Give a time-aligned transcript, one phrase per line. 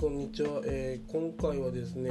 [0.00, 2.10] こんにちは、えー今回はですね、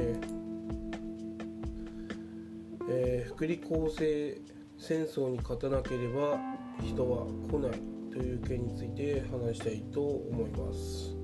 [2.88, 4.40] えー福利厚生
[4.78, 6.38] 戦争に勝たなければ
[6.84, 7.72] 人は来ない
[8.12, 11.16] という件について話したいと思います、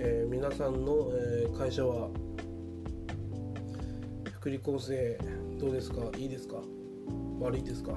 [0.00, 2.08] えー皆さんの、え会社は
[4.40, 5.16] 福利厚生
[5.60, 6.00] どうですか？
[6.18, 6.56] いいですか？
[7.38, 7.96] 悪いですか？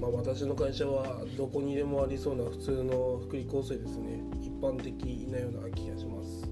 [0.00, 4.22] まあ、私の会社はどこにでもありそうな普通の福利厚生ですね。
[4.40, 4.92] 一般的
[5.30, 6.48] なような気がします。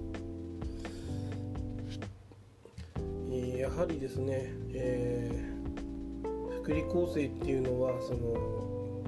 [3.59, 5.53] やはりですね、えー
[6.63, 9.03] 福利厚生っていうのはその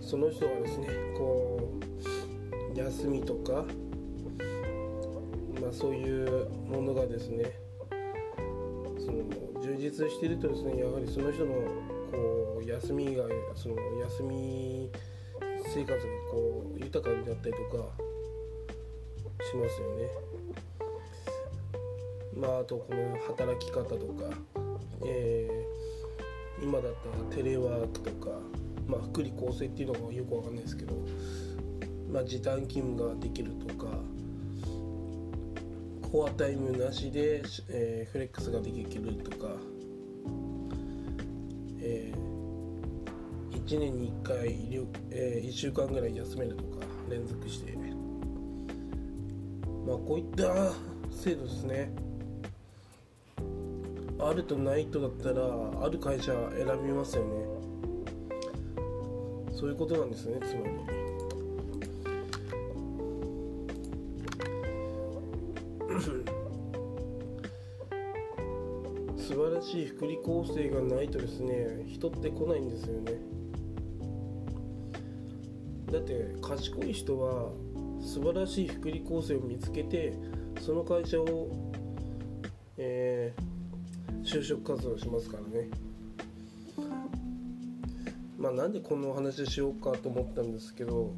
[0.00, 1.78] その人がですねこ
[2.74, 3.66] う休みとか、
[5.60, 7.52] まあ、そういうものがですね
[8.98, 9.24] その
[9.62, 11.52] 充実してるとですねやはりその人の
[12.14, 14.90] こう休みがその休み
[15.74, 15.96] 生活が
[16.30, 17.88] こう豊かになったりとか
[19.44, 20.08] しますよね。
[22.36, 24.36] まああとこの働き方とか、
[25.04, 25.84] えー
[26.62, 28.38] 今だったらテレワークとか、
[28.86, 30.94] まあ、福利厚生っていうのがよくわかんないですけど、
[32.10, 33.98] まあ、時短勤務ができるとか
[36.10, 39.48] コアタイムなしで、えーフレックスができるとか、
[41.86, 42.12] え
[43.52, 47.76] 1年に1回、りょえ1週間ぐらい休めるとか連続して。
[49.86, 50.72] まあこういった
[51.10, 51.92] 制度ですね。
[54.18, 57.30] あるとないとだったらある会社選びますよね。
[59.52, 60.74] そういうことなんですねつまり。
[69.26, 73.12] 素晴らしい福利厚生がないとですね人って来ないんですよね。
[75.90, 77.50] だって賢い人は
[78.02, 80.12] 素晴らしい福利厚生を見つけて
[80.60, 81.48] その会社を、
[82.76, 83.54] えー
[84.24, 85.68] 就職活動しますからね。
[88.38, 91.12] まあなんでこのお話しようかと思ったんですけど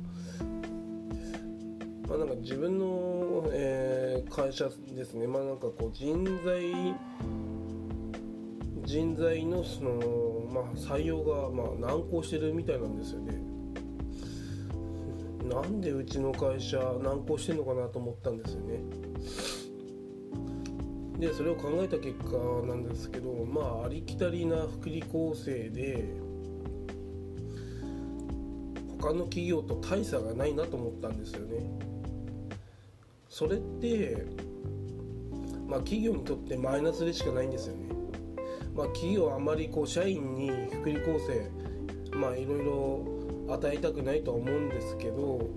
[2.09, 5.27] まあなんか自分の、えー会社ですね。
[5.27, 6.73] まあなんかこう人材
[8.87, 13.37] 人材のその、まあ、採用がまあ難航してるみたいなんですよね。
[15.51, 18.81] なんでうちの会社難航してんのかなと思ったんですよね。
[21.19, 26.05] でそれを考えた結果なんですけどまあありきたりな福利厚生で
[29.01, 31.71] 他の企業と大差がないなと思ったんですよね。
[33.29, 34.27] それって
[35.67, 37.96] まあ企業にとってマイナスでしかないんですよね。
[38.77, 43.05] まあ企業はあまりこう社員に福利厚生まあいろいろ
[43.49, 45.49] 与えたくないとは思うんですけど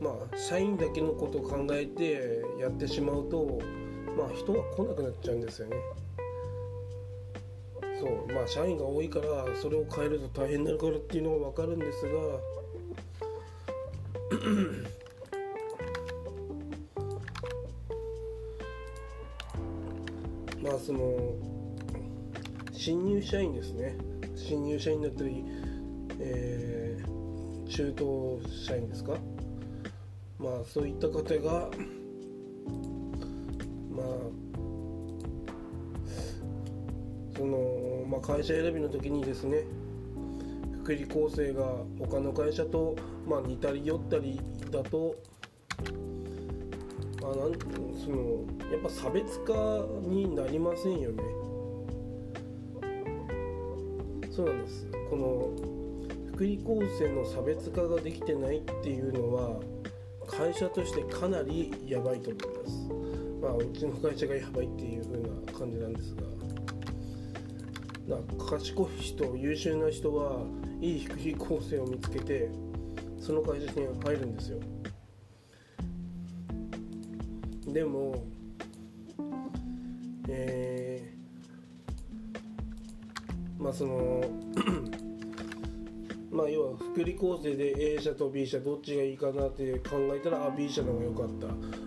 [0.00, 3.58] まあ社員だけのことを考えてやってしまうと
[4.16, 5.76] まあ人が来なくなっちゃうんですよね。
[7.98, 12.12] そうまあ社員が多いからそれを変えると大変になるからっていうのは分かるんですが
[20.70, 21.34] まあその
[22.70, 23.96] 新入社員ですね。
[24.36, 25.44] 新入社員だったり、
[26.20, 27.10] えー
[27.68, 29.16] 中途社員ですか？
[30.38, 31.70] まあそういった方が
[33.90, 34.06] まあ
[37.36, 39.62] その、まあ、会社選びの時にですね
[40.82, 41.64] 福利厚生が
[41.98, 45.16] 他の会社と、まあ、似たり寄ったりだと、
[47.32, 47.52] あ、なん
[47.94, 49.52] そのやっぱ差別化
[50.02, 51.22] になりませんよね。
[54.30, 54.86] そうなんです。
[55.10, 55.50] この
[56.32, 59.60] 福利厚生の差別化ができてないっていうのは
[60.26, 62.88] 会社としてかなりやばいと思います。
[63.42, 66.22] まあうちの会社がやばいっていう風な感じなんですが。
[68.10, 70.44] な賢い人優秀な人は
[70.80, 72.50] いい福利厚生を見つけて
[73.20, 74.58] その会社に入るんですよ。
[77.72, 78.24] でも
[80.28, 84.22] えー、まあその
[86.30, 91.28] まあ要は福利厚生で A 社と B 社どっちがいいかなって考えたらあ B 社の方が良かっ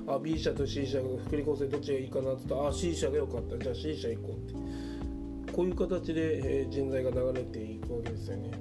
[0.06, 0.14] た。
[0.14, 3.58] あ B 社と C 社が福利厚生どっちがいいかなって言ったらあ C 社が良かった。
[3.58, 4.54] じゃあ C 社行こうっ
[5.48, 5.54] て。
[5.54, 8.52] こういう形で、えー人材が流れていくわけですよね。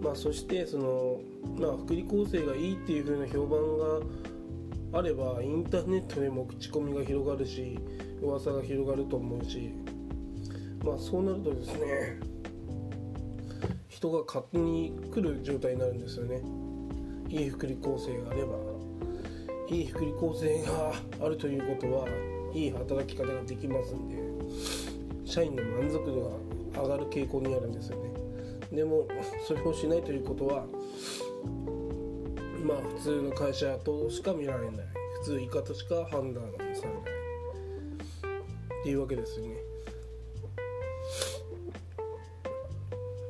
[0.00, 1.20] まあそしてその
[1.58, 4.00] まあ福利厚生がいいっていう風な評判が
[4.92, 7.78] あればインターネットでも口コミが広がるし
[8.20, 9.72] 噂が広がると思うし。
[10.84, 12.18] まあそうなるとですね
[13.88, 16.42] 人が勝手に来る状態になるんですよね。
[17.28, 18.56] いい福利厚生があれば。
[19.68, 20.92] いい福利厚生が
[21.24, 22.06] あるということは
[22.52, 24.16] いい働き方ができますんで
[25.24, 26.38] 社員の満足度
[26.74, 28.10] が上がる傾向にあるんですよね。
[28.72, 29.06] でも
[29.46, 30.66] それをしないということは
[32.62, 34.86] まあ普通の会社としか見られない。
[35.20, 37.22] 普通以下としか判断されない。
[38.80, 39.56] っていうわけですよね。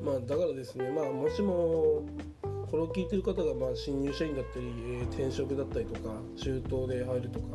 [0.02, 2.02] まあだからですねまあもしも
[2.42, 7.46] これを聞いてる方がまあ新入社員だったり、えー、転職だったりとか中東で入るとか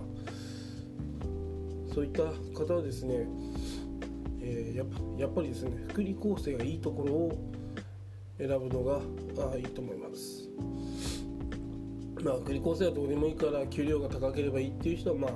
[1.93, 2.23] そういった
[2.57, 3.27] 方はですね、
[4.41, 7.51] えー、やっぱやっぱりですね福利厚生がいいところを
[8.37, 9.01] 選ぶのが
[9.51, 10.47] あいいと思います。
[12.27, 15.31] まあ福利厚生はどうでもいいから給料が高ければいいっていう人はまあ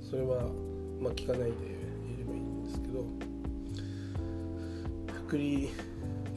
[0.00, 0.44] それは
[1.00, 1.50] まあ聞かないでい
[2.18, 3.04] ればいいんですけど
[5.26, 5.70] 福利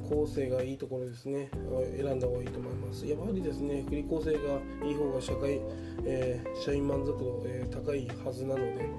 [0.10, 1.52] 構成がいいところですね。
[1.96, 3.06] 選んだ方がいいと思います。
[3.06, 4.40] やはりですね福利構成が
[4.84, 5.62] いい方が社会、
[6.04, 8.90] えー、社員満足度、えー、高いはずなので、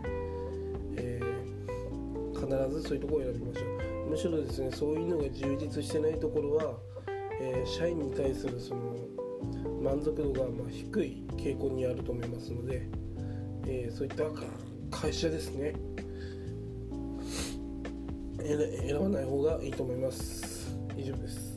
[0.94, 2.46] えー、必
[2.76, 3.62] ずそういうところを選びましょ
[4.06, 4.10] う。
[4.10, 6.78] むしろですねそういうのが充実してないところは、
[7.40, 8.94] え社員に対するその
[9.80, 12.86] 満足度がま低い傾向にあると思いますので、
[13.66, 14.24] えそういった
[14.90, 15.74] 会社ですね。
[18.38, 20.76] 選ばない方がいいと思います。
[20.96, 21.49] 以上です。